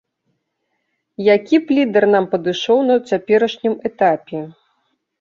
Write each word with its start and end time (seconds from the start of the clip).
Які 1.35 1.55
б 1.67 1.75
лідар 1.79 2.03
нам 2.17 2.25
падышоў 2.33 2.83
на 2.91 2.95
цяперашнім 3.09 3.81
этапе? 3.95 4.39